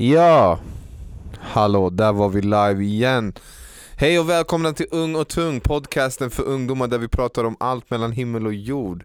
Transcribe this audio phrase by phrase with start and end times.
[0.00, 0.58] Ja,
[1.38, 3.32] hallå, där var vi live igen.
[3.96, 7.90] Hej och välkomna till Ung och Tung, podcasten för ungdomar där vi pratar om allt
[7.90, 9.04] mellan himmel och jord.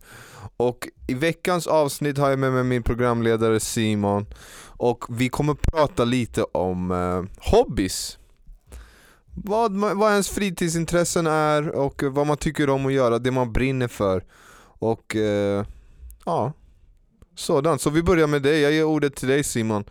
[0.58, 4.26] Och i veckans avsnitt har jag med mig min programledare Simon
[4.68, 8.18] och vi kommer prata lite om eh, hobbies.
[9.44, 13.54] Vad, man- vad ens fritidsintressen är och vad man tycker om att göra, det man
[13.54, 14.23] brinner för.
[14.80, 15.66] Och eh,
[16.25, 16.54] ja,
[17.36, 17.82] sådant.
[17.82, 19.84] Så vi börjar med dig, jag ger ordet till dig Simon.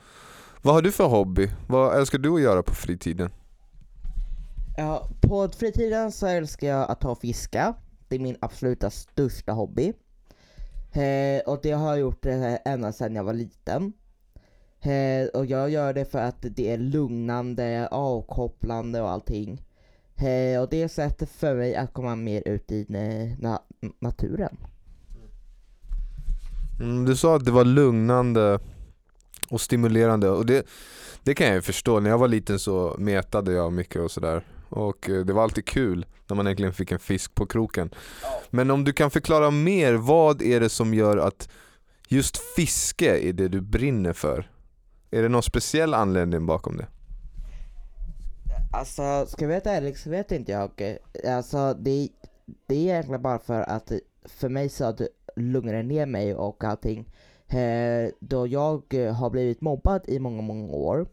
[0.62, 1.50] Vad har du för hobby?
[1.66, 3.30] Vad älskar du att göra på fritiden?
[4.76, 7.75] Ja, på fritiden så älskar jag att ta och fiska.
[8.08, 9.93] Det är min absoluta största hobby.
[10.93, 13.93] Eh, och det har jag gjort eh, ända sedan jag var liten.
[14.80, 19.62] Eh, och jag gör det för att det är lugnande, avkopplande och allting.
[20.17, 22.84] Eh, och det är ett sätt för mig att komma mer ut i
[23.40, 23.58] na-
[23.98, 24.56] naturen.
[26.81, 28.58] Mm, du sa att det var lugnande
[29.52, 30.66] och stimulerande och det,
[31.22, 32.00] det kan jag ju förstå.
[32.00, 34.44] När jag var liten så metade jag mycket och sådär.
[34.69, 37.91] Och eh, det var alltid kul när man äntligen fick en fisk på kroken.
[38.50, 41.48] Men om du kan förklara mer, vad är det som gör att
[42.09, 44.50] just fiske är det du brinner för?
[45.11, 46.87] Är det någon speciell anledning bakom det?
[48.72, 50.97] Alltså, ska jag vara ärlig så vet inte jag.
[51.28, 52.09] Alltså, det,
[52.66, 53.92] det är egentligen bara för att
[54.25, 57.09] för mig så att det lugnar ner mig och allting.
[57.53, 61.06] Eh, då jag eh, har blivit mobbad i många, många år.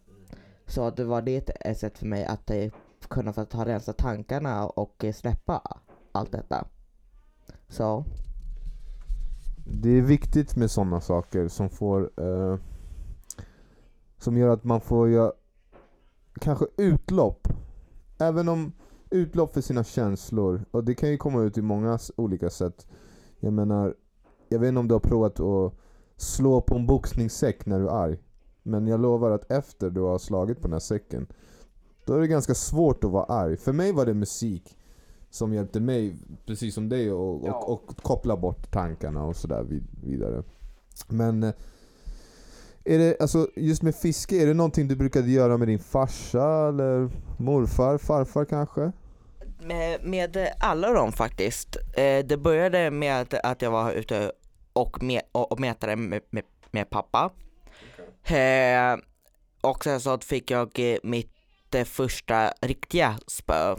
[0.66, 2.72] Så det var det ett sätt för mig att eh,
[3.08, 5.62] kunna få ta rensa tankarna och släppa
[6.12, 6.68] allt detta.
[7.70, 8.06] Så,
[9.66, 12.58] Det är viktigt med sådana saker som får eh,
[14.18, 15.32] Som gör att man får göra
[16.42, 17.48] Kanske utlopp
[18.20, 18.72] Även om
[19.10, 22.88] utlopp för sina känslor Och det kan ju komma ut i många olika sätt
[23.40, 23.96] Jag menar
[24.50, 25.74] Jag vet inte om du har provat att
[26.22, 28.18] slå på en boxningssäck när du är arg
[28.64, 31.28] Men jag lovar att efter du har slagit på den här säcken
[32.06, 34.76] Då är det ganska svårt att vara arg För mig var det musik
[35.30, 37.54] som hjälpte mig, precis som dig, och, Ja.
[37.54, 40.44] och, och koppla bort tankarna och sådär vid, vidare.
[41.08, 41.54] Men eh,
[42.84, 46.68] är det, alltså just med fiske, är det någonting du brukade göra med din farsa
[46.68, 48.92] eller morfar, farfar kanske?
[49.64, 51.78] med, med alla dem faktiskt.
[51.94, 54.32] Eh, det började med att jag var ute
[54.82, 57.32] och, med, och, och mätade med, med, med pappa.
[58.24, 58.98] Eh,
[59.62, 63.76] och sen så fick jag eh, mitt eh, första riktiga spö.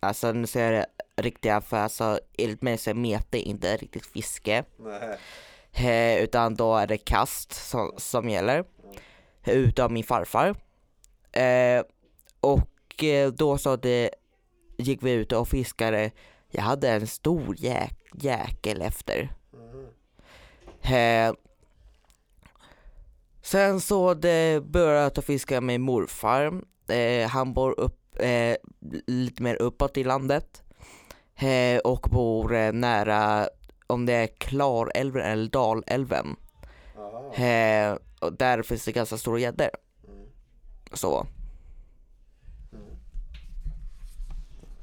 [0.00, 0.86] Alltså nu säger jag
[1.24, 4.64] riktiga för alltså enligt mig så är mete inte riktigt fiske.
[5.72, 8.64] Eh, utan då är det kast som, som gäller.
[9.44, 10.54] Utav min farfar.
[11.32, 11.82] Eh,
[12.40, 14.10] och eh, då så det
[14.78, 16.10] gick vi ut och fiskade.
[16.50, 19.34] Jag hade en stor jäk, jäkel efter.
[20.82, 21.34] Eh,
[23.42, 26.62] sen så det började jag att fiska med morfar.
[26.88, 28.56] Eh, han bor upp, eh,
[29.06, 30.62] lite mer uppåt i landet.
[31.36, 33.48] Eh, och bor eh, nära,
[33.86, 36.36] om det är Klarälven eller Dalälven.
[37.34, 39.70] Eh, och där finns det ganska stora gäddor.
[40.92, 41.26] Så.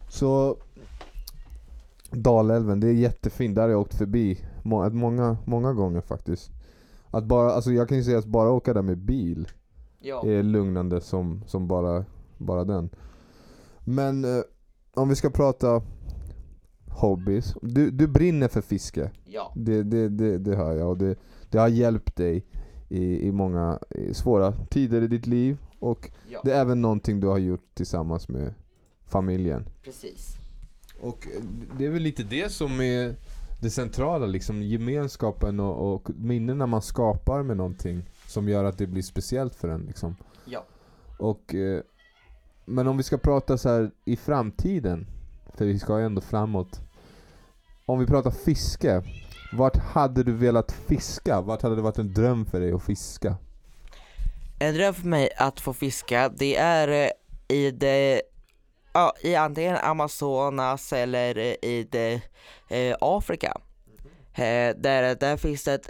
[0.09, 0.57] Så
[2.11, 6.51] Dalälven, det är jättefint, där har jag åkt förbi må, många, många gånger faktiskt.
[7.11, 9.47] Att bara, alltså jag kan ju säga att bara åka där med bil
[9.99, 10.25] Ja.
[10.25, 12.05] är lugnande som, som bara,
[12.37, 12.89] bara den.
[13.79, 14.41] Men eh,
[14.93, 15.81] om vi ska prata
[16.87, 17.53] hobbies.
[17.61, 19.11] Du, du brinner för fiske.
[19.25, 19.51] Ja.
[19.55, 21.15] Det, det, det, det hör jag och det,
[21.49, 22.45] det har hjälpt dig
[22.89, 25.57] i, i många i svåra tider i ditt liv.
[25.79, 26.41] Och Ja.
[26.43, 28.53] det är även någonting du har gjort tillsammans med
[29.05, 29.69] familjen.
[29.83, 30.37] Precis.
[30.99, 31.41] Och eh,
[31.77, 33.15] det är väl lite det som är
[33.61, 38.87] det centrala, liksom gemenskapen och, och minnena man skapar med någonting som gör att det
[38.87, 39.81] blir speciellt för en.
[39.81, 40.15] Liksom.
[40.45, 40.63] Ja.
[41.19, 41.81] Och, eh,
[42.65, 45.07] men om vi ska prata så här i framtiden,
[45.53, 46.81] för vi ska ju ändå framåt.
[47.85, 49.03] Om vi pratar fiske,
[49.53, 51.41] vart hade du velat fiska?
[51.41, 53.35] Vart hade det varit en dröm för dig att fiska?
[54.59, 57.09] En dröm för mig att få fiska, det är eh,
[57.57, 58.21] i det,
[58.97, 62.21] ja, i antingen Amazonas eller eh, i det,
[62.69, 63.61] eh, Afrika.
[64.33, 65.89] Eh, där, där finns det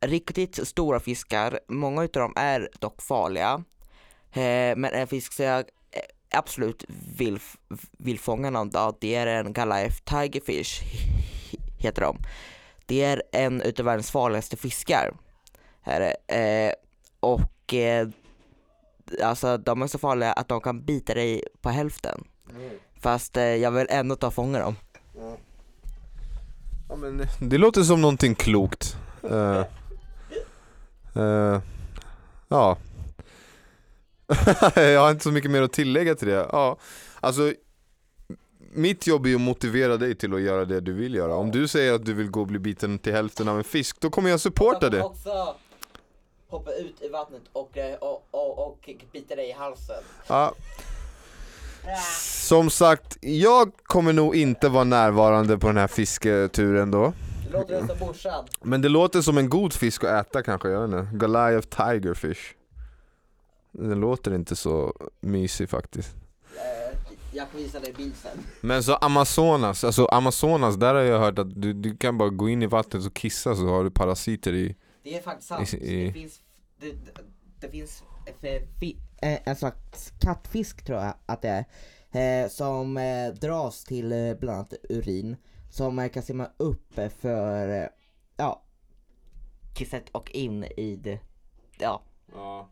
[0.00, 3.64] riktigt stora fiskar, många utav dem är dock farliga.
[4.32, 5.58] Eh, men en fisk som jag
[5.90, 6.84] eh, absolut
[7.16, 7.38] vill,
[7.98, 10.82] vill fånga någon dag, det är en Goliath Tigerfish,
[11.78, 12.18] heter de.
[12.86, 15.14] Det är en utav världens farligaste fiskar.
[15.82, 16.72] Här, eh,
[17.20, 18.08] och eh,
[19.22, 22.24] alltså de är så farliga att de kan bita dig på hälften.
[23.00, 24.76] Fast eh, jag vill ändå ta och fånga dem.
[26.88, 28.96] Ja, men det låter som någonting klokt.
[29.30, 29.64] Eh,
[31.14, 31.60] eh,
[32.48, 32.76] ja.
[34.76, 36.48] jag har inte så mycket mer att tillägga till det.
[36.52, 36.76] Ja,
[37.20, 37.52] alltså
[38.72, 41.34] mitt jobb är ju att motivera dig till att göra det du vill göra.
[41.34, 44.00] Om du säger att du vill gå och bli biten till hälften av en fisk,
[44.00, 45.02] då kommer jag supporta det.
[45.02, 45.56] också
[46.52, 50.02] hoppa ut i vattnet och, eh, och, och, och bita dig i halsen.
[50.26, 50.54] Ja.
[52.48, 57.12] Som sagt, jag kommer nog inte vara närvarande på den här fisketuren då.
[57.52, 58.44] Låter det som morsan?
[58.62, 61.16] Men det låter som en god fisk att äta kanske, jag vet inte.
[61.16, 62.54] Goliath Tigerfish.
[63.72, 66.14] Den låter inte så mysig faktiskt.
[66.56, 66.98] Eh,
[67.32, 68.38] jag kan visa dig bild sen.
[68.60, 72.48] Men så Amazonas, alltså Amazonas, där har jag hört att du, du kan bara gå
[72.48, 75.74] in i vattnet och kissa så har du parasiter i Det är faktiskt sant.
[75.74, 76.40] I- i- Det finns,
[76.80, 76.92] det,
[77.60, 78.02] det- finns
[78.80, 81.64] fi, en slags kattfisk tror jag att det är.
[82.44, 85.36] Eh, som eh, dras till eh, bland annat urin.
[85.70, 87.88] Som eh, kan simma upp eh, för, eh,
[88.36, 88.62] ja,
[89.74, 91.20] kisset och in i det.
[91.78, 92.02] Ja.
[92.34, 92.68] Ja,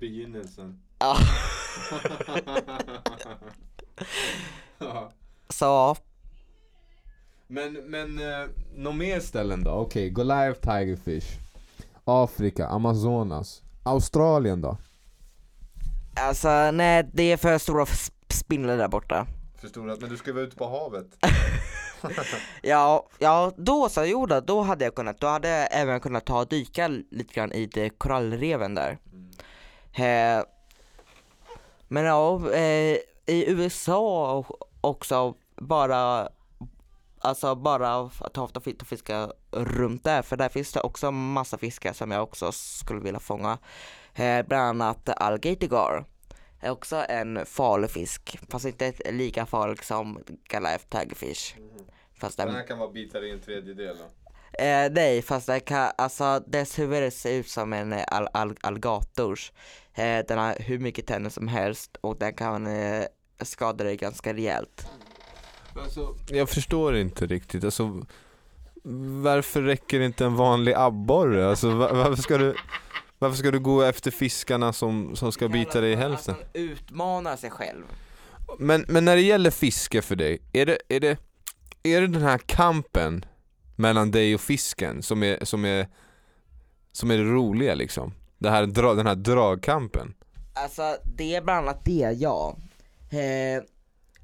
[0.00, 1.16] begynnelsen ja.
[5.48, 5.96] Så,
[7.46, 9.70] Men, men, uh, några mer ställen då?
[9.70, 11.38] Okej, Goliath Tigerfish
[12.04, 14.76] Afrika, Amazonas Australien då?
[16.16, 19.26] Alltså nej det är för stora sp- spindlar där borta.
[19.60, 21.06] Förstår att men du ska vara ute på havet
[22.62, 26.24] Ja, ja då så, jo då, då hade jag kunnat, då hade jag även kunnat
[26.26, 28.98] ta och dyka lite grann i det korallreven där.
[29.92, 30.44] Eh,
[31.88, 32.96] men ja, eh,
[33.26, 34.44] i USA
[34.80, 36.28] också bara,
[37.18, 41.58] alltså bara att ta och fi- fiska runt där, för där finns det också massa
[41.58, 43.58] fiskar som jag också skulle vilja fånga.
[44.14, 46.04] Eh, bland annat alligator gar.
[46.60, 50.18] Är också en farlig fisk, fast inte lika farlig som
[50.50, 51.54] Goliath tigerfish.
[52.20, 54.04] Fast den, kan vara bitar i en tredjedel då
[54.64, 58.56] eh, nej, fast den kan, alltså dess huvud ser ut som en eh, al, al,
[58.60, 59.52] alligators.
[59.94, 63.04] Eh, den har hur mycket tänder som helst och den kan eh,
[63.42, 64.86] skada dig ganska rejält.
[65.76, 68.02] alltså, Jag förstår inte riktigt, alltså
[69.22, 71.48] Varför räcker inte en vanlig abborre?
[71.48, 72.54] Alltså va- varför ska du
[73.24, 76.34] Varför ska du gå efter fiskarna som, som ska bita dig i hälften?
[76.34, 77.84] Att man utmanar sig själv.
[78.58, 81.18] Men, men när det gäller fiske för dig, är det, är det,
[81.82, 83.24] är det den här kampen
[83.76, 85.88] mellan dig och fisken som är, som är,
[86.92, 88.14] som är det roliga liksom?
[88.38, 88.66] Det här,
[88.96, 90.14] den här dragkampen?
[90.54, 92.56] Alltså det är bland annat det, ja.
[93.10, 93.62] Eh,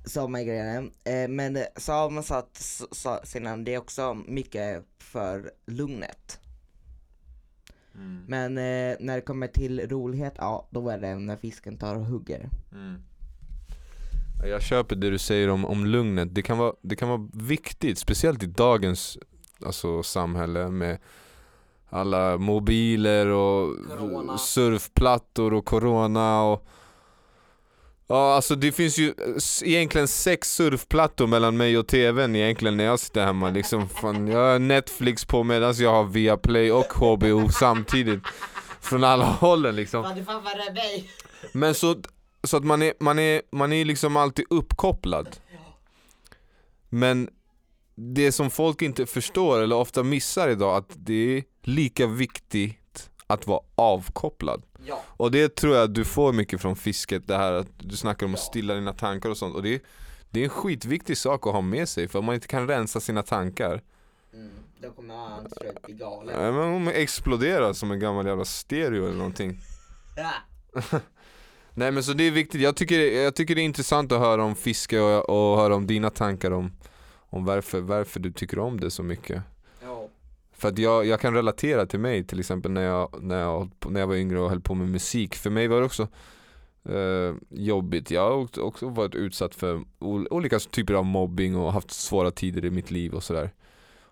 [0.04, 0.90] som är grejen.
[1.04, 6.40] Eh, men som man sa innan, det är också mycket för lugnet.
[8.26, 12.04] Men eh, när det kommer till rolighet, ja då är det när fisken tar och
[12.06, 12.48] hugger.
[14.42, 17.28] Ja, Jag köper det du säger om, om lugnet, det kan, vara, det kan vara
[17.32, 19.18] viktigt, speciellt i dagens
[19.66, 20.98] alltså, samhälle med
[21.88, 24.38] alla mobiler och Corona.
[24.38, 26.66] surfplattor och corona och
[28.10, 29.14] Ja alltså det finns ju
[29.62, 33.88] egentligen sex surfplattor mellan mig och tvn egentligen när jag sitter hemma liksom.
[33.88, 38.20] Fan, Jag har Netflix på medan jag har Viaplay och HBO samtidigt.
[38.80, 40.04] Från alla hållen liksom.
[40.04, 41.10] Fan du fan vad rädd mig!
[41.52, 41.96] men så,
[42.44, 45.36] så att man är, man, är, man är liksom alltid uppkopplad.
[46.88, 47.28] Men
[47.94, 52.79] det som folk inte förstår eller ofta missar idag att det är lika viktigt
[53.32, 55.00] att vara avkopplad Ja.
[55.06, 58.34] Och det tror jag du får mycket från fisket, det här att du snackar om
[58.34, 59.80] att stilla dina tankar och sånt och det är,
[60.30, 63.00] det är en skitviktig sak att ha med sig för om man inte kan rensa
[63.00, 63.82] sina tankar
[64.32, 64.50] Mm,
[64.82, 66.34] då kommer han slut bli galen.
[66.44, 69.60] ja, men man exploderar som en gammal jävla stereo eller någonting
[70.16, 70.32] Ja.
[71.74, 74.44] Nej men så det är viktigt, jag tycker, jag tycker det är intressant att höra
[74.44, 76.72] om fiske och, och höra om dina tankar om,
[77.14, 79.42] om varför, varför du tycker om det så mycket.
[80.60, 84.00] För att jag, jag kan relatera till mig till exempel när jag, när, jag, när
[84.00, 86.08] jag var yngre och höll på med musik För mig var det också
[86.84, 91.90] eh, jobbigt, jag har också- varit utsatt för ol- olika typer av mobbing och haft
[91.90, 93.50] svåra tider i mitt liv och sådär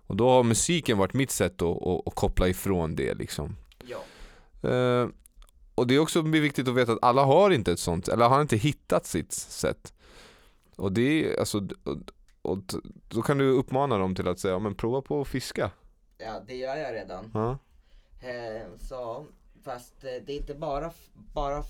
[0.06, 3.98] Och då har musiken varit mitt sätt att, att, att koppla ifrån det liksom Ja.
[4.70, 5.08] Eh,
[5.74, 8.40] och det är också viktigt att veta att alla har inte ett sånt, eller har
[8.40, 9.92] inte hittat sitt sätt.
[10.76, 11.96] Och det är alltså, och,
[12.42, 12.58] och
[13.08, 15.70] då kan du uppmana dem till att säga, ja, men prova på att fiska.
[16.18, 17.30] Ja, det gör jag redan.
[17.34, 17.58] Ja.
[18.28, 19.26] Eh, så,
[19.62, 20.92] fast eh, det är inte bara,
[21.34, 21.62] bara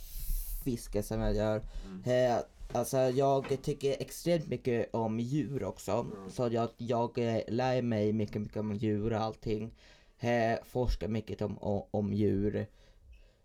[0.64, 1.62] fiske som jag gör.
[2.04, 2.38] Eh,
[2.72, 6.06] alltså jag tycker extremt mycket om djur också.
[6.30, 9.74] Så jag, jag lär mig mycket, mycket om djur och allting.
[10.18, 12.66] Eh, forskar mycket om, om, om djur.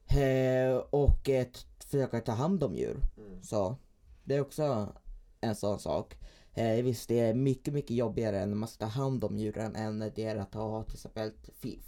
[0.08, 1.48] Eh, och eh,
[1.80, 2.98] försöka ta hand om djur.
[3.42, 3.76] Så
[4.24, 4.94] det är också
[5.42, 6.16] en sån sak.
[6.54, 9.76] Eh, visst, det är mycket, mycket jobbigare än när man ska ta hand om djuren
[9.76, 11.80] än det är att ha till exempel fi,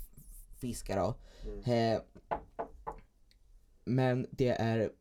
[0.59, 1.15] fiskar då.
[1.71, 2.01] Eh,
[3.85, 4.91] men det är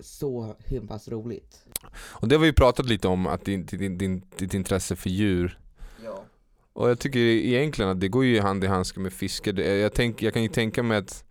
[0.00, 1.66] så himla roligt.
[1.96, 5.10] Och det har vi ju pratat lite om, att din, din, din, ditt intresse för
[5.10, 5.58] djur
[6.04, 6.24] Ja.
[6.72, 9.50] Och jag tycker egentligen att det går ju hand i handske med fiske.
[9.50, 11.24] Jag, tänk, jag kan ju tänka mig att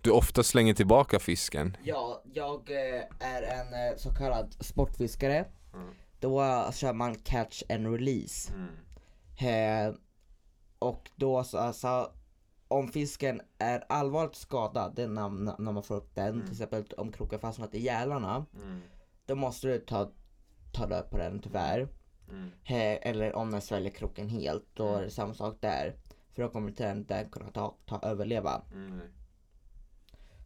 [0.00, 1.76] du ofta slänger tillbaka fisken.
[1.82, 5.44] Ja, jag eh, är en eh, så kallad sportfiskare.
[5.74, 5.88] Mm.
[6.20, 6.40] Då
[6.72, 8.52] kör man catch and release.
[9.40, 9.94] Eh,
[10.78, 12.12] och då så, alltså,
[12.68, 15.28] om fisken är allvarligt skadad, det är när,
[15.62, 16.42] när man får upp den, Mm.
[16.42, 18.46] till exempel om kroken fastnat i gälarna,
[19.26, 20.10] då måste du ta,
[20.72, 21.88] ta död på den tyvärr.
[22.64, 25.96] Eh, eller om den sväljer kroken helt, då är det samma sak där.
[26.34, 28.62] För då kommer inte den, den kunna ta, ta överleva.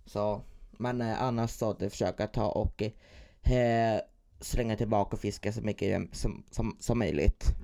[0.06, 0.40] Så,
[0.70, 2.82] men eh, annars så att försöka ta och
[3.42, 4.00] eh,
[4.44, 7.54] slänga tillbaka och fiska så mycket som, som, som möjligt.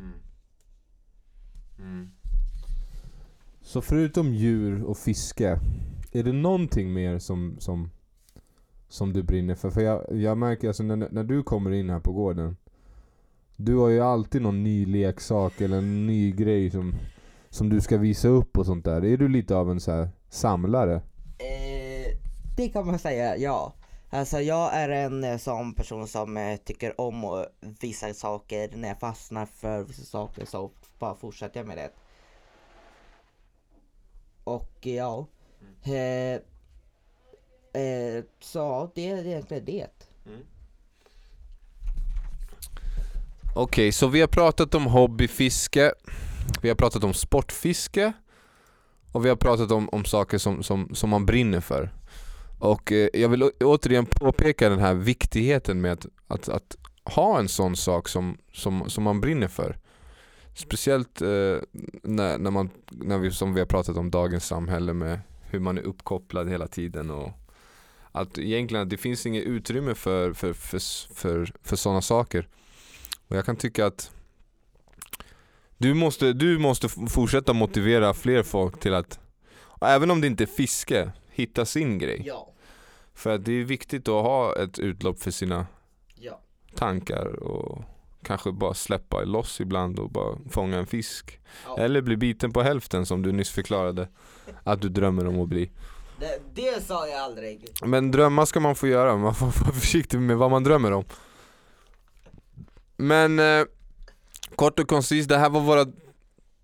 [3.63, 5.61] Så förutom djur och fiske,
[6.13, 7.91] är det någonting mer som, som,
[8.89, 9.71] som du brinner för?
[9.71, 12.57] För jag, jag märker alltså när, när du kommer in här på gården,
[13.57, 16.95] du har ju alltid någon ny leksak eller en ny grej som,
[17.51, 19.05] som du ska visa upp och sånt där.
[19.05, 20.95] Är du lite av en så här samlare?
[21.39, 22.19] Eh,
[22.57, 23.75] det kan man säga, ja.
[24.13, 27.47] Alltså jag är en eh, sån person som eh, tycker om
[27.81, 28.71] visa saker.
[28.77, 31.91] När jag fastnar för vissa saker så bara fortsätter jag med det.
[34.45, 35.27] Och ja.
[35.83, 36.41] Eh,
[37.83, 40.07] eh, så det är egentligen det.
[43.55, 45.93] Okej, så vi har pratat om hobbyfiske,
[46.63, 48.13] vi har pratat om sportfiske
[49.13, 51.91] och vi har pratat om, om saker som, som, som man brinner för.
[52.61, 57.49] Och eh, jag vill återigen påpeka den här viktigheten med att, att, att ha en
[57.49, 59.77] sån sak som, som, som man brinner för.
[60.55, 61.57] Speciellt eh,
[62.03, 65.79] när, när, man, när vi, som vi har pratat om dagens samhälle med hur man
[65.79, 67.31] är uppkopplad hela tiden och
[68.13, 70.81] att egentligen det finns inget utrymme för, för, för,
[71.15, 72.49] för, för sådana saker.
[73.29, 74.11] Och jag kan tycka att
[75.79, 79.21] du måste, du måste fortsätta motivera fler folk till att,
[79.81, 82.23] även om det inte är fiske, hitta sin grej.
[82.27, 82.50] Ja,
[83.21, 85.67] för att det är viktigt att ha ett utlopp för sina
[86.15, 86.41] ja,
[86.75, 87.83] tankar och
[88.23, 91.41] kanske bara släppa loss ibland och bara fånga en fisk.
[91.67, 91.79] ja.
[91.79, 94.09] Eller bli biten på hälften som du nyss förklarade
[94.65, 95.71] att du drömmer om att bli.
[96.21, 97.65] Det, det sa jag aldrig.
[97.85, 101.05] Men drömmar ska man få göra, man får vara försiktig med vad man drömmer om.
[102.97, 103.65] Men eh,
[104.57, 105.87] kort och koncist, det här var våra...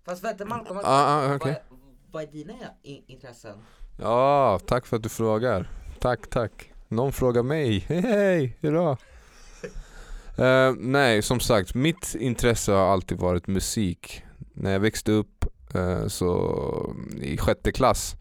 [0.05, 1.61] Fast vänta Malcolm, Ah, ah, okej.
[1.69, 1.79] vad,
[2.11, 3.57] vad är dina intressen?
[4.01, 5.69] Ja, tack för att du frågar.
[5.99, 6.71] Tack, tack.
[6.87, 7.85] Någon frågar mig.
[7.87, 8.97] Hej, hej, hurra.
[10.39, 14.21] Uh, nej, som sagt, mitt intresse har alltid varit musik.
[14.53, 18.15] När jag växte upp uh, så i sjätte klass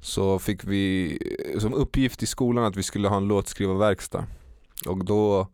[0.00, 1.18] så fick vi
[1.58, 4.26] som uppgift i skolan att vi skulle ha en låtskrivarverkstad.
[4.86, 5.48] Och då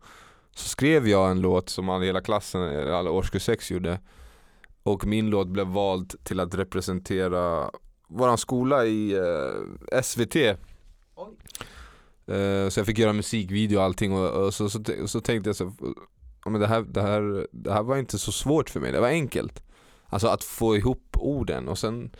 [0.55, 3.99] så skrev jag en låt som alla, hela klassen, eh, alla årskurs 6 gjorde.
[4.83, 7.71] Och min låt blev vald till att representera
[8.07, 10.35] våran skola i uh, SVT.
[12.27, 15.55] Eh, så jag fick göra musikvideo och allting och, och så, så, så tänkte jag
[15.55, 15.73] så,
[16.45, 19.07] men det, här, det, här, det här var inte så svårt för mig, det var
[19.07, 19.63] enkelt.
[20.05, 22.11] Alltså att få ihop orden och sen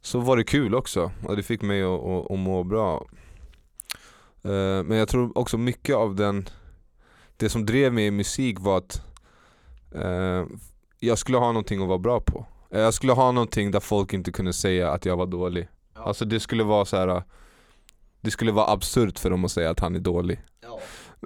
[0.00, 3.06] så var det kul också och det fick mig att, att, att må bra.
[4.42, 6.48] Eh, men jag tror också mycket av den,
[7.36, 9.02] det som drev mig i musik var att
[9.94, 10.44] eh,
[10.98, 12.46] jag skulle ha någonting att vara bra på.
[12.70, 15.68] Jag skulle ha någonting där folk inte kunde säga att jag var dålig.
[15.94, 16.02] Ja.
[16.02, 17.22] Alltså det skulle vara så här.
[18.24, 20.40] Det skulle vara absurt för dem att säga att han är dålig.
[20.60, 20.80] Ja.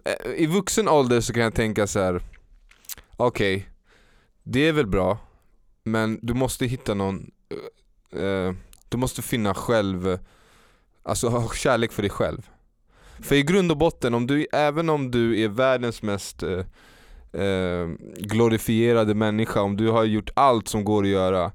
[0.04, 2.22] Eh, I vuxen ålder så kan jag tänka så här.
[3.16, 3.68] okej,
[4.42, 5.18] det är väl bra,
[5.84, 7.30] men du måste hitta någon,
[8.14, 8.54] eh, eh,
[8.88, 10.18] du måste finna själv,
[11.02, 12.50] alltså ha kärlek för dig själv.
[13.20, 16.64] För i grund och botten, om du, även om du är världens mest eh,
[17.42, 17.88] eh,
[18.18, 21.52] glorifierade människa, om du har gjort allt som går att göra,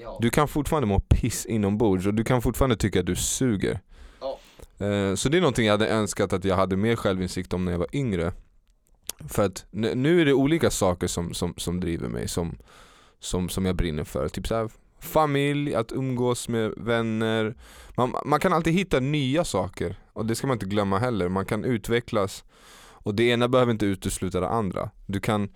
[0.00, 0.18] Ja.
[0.20, 3.80] du kan fortfarande må piss inombords och du kan fortfarande tycka att du suger.
[4.78, 7.72] Eh, Så det är någonting jag hade önskat att jag hade mer självinsikt om när
[7.72, 8.32] jag var yngre.
[9.28, 12.58] För att nu nu är det olika saker som, som, som driver mig, som,
[13.20, 14.28] som, som jag brinner för.
[14.28, 14.70] Typ så här,
[15.00, 17.54] familj, att umgås med vänner.
[17.96, 21.28] Man, man kan alltid hitta nya saker och det ska man inte glömma heller.
[21.28, 22.44] Man kan utvecklas
[22.80, 24.90] och det ena behöver inte utesluta det andra.
[25.06, 25.48] Du kan,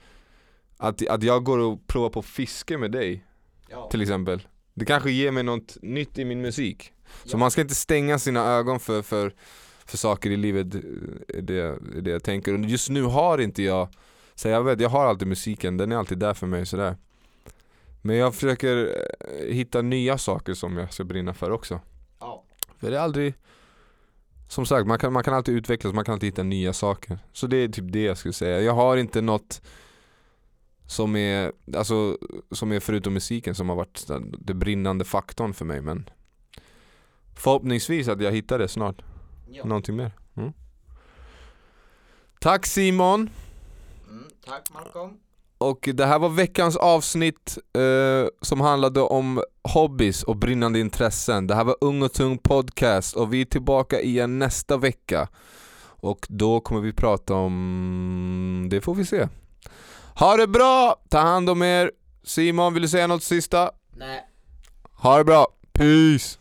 [0.76, 3.25] att, att jag går och provar på fiske med dig
[3.69, 3.88] Ja.
[3.91, 4.43] till exempel.
[4.75, 6.93] Det kanske ger mig något nytt i min musik.
[7.25, 7.38] Så Ja.
[7.38, 9.33] man ska inte stänga sina ögon för, för,
[9.87, 10.75] för saker i livet,
[11.29, 12.55] är det, det jag tänker.
[12.55, 13.88] Och just nu har inte jag,
[14.35, 16.97] så jag vet, jag har alltid musiken, den är alltid där för mig sådär.
[18.02, 18.76] Men jag försöker
[19.21, 21.81] eh, hitta nya saker som jag ska brinna för också.
[22.21, 22.45] Ja.
[22.81, 23.35] För det är aldrig
[24.49, 27.19] som sagt, man kan, man kan alltid utvecklas, man kan alltid hitta nya saker.
[27.33, 28.61] Så det är typ det jag skulle säga.
[28.61, 29.62] Jag har inte något
[30.92, 32.18] som är, alltså,
[32.50, 34.06] som är förutom musiken som har varit
[34.38, 36.11] den brinnande faktorn för mig men
[37.34, 39.02] Förhoppningsvis att jag hittar det snart.
[39.50, 39.64] Ja.
[39.64, 40.12] Någonting mer.
[40.37, 40.52] Mm.
[42.40, 43.30] Tack Simon!
[44.08, 45.18] Mm, tack Malcolm.
[45.58, 51.46] Och det här var veckans avsnitt eh, som handlade om hobbies och brinnande intressen.
[51.46, 55.28] Det här var Ung och Tung Podcast och vi är tillbaka igen nästa vecka.
[55.84, 58.66] Och då kommer vi prata om...
[58.70, 59.28] Det får vi se.
[60.14, 60.97] Ha det bra!
[61.11, 61.90] Ta hand om er!
[62.25, 63.71] Simon, vill du säga något sista?
[63.97, 64.26] Nej.
[64.95, 65.47] Ha det bra!
[65.73, 66.38] Peace!